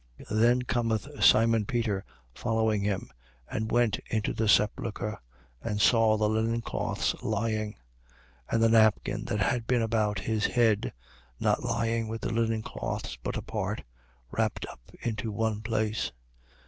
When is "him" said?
2.81-3.11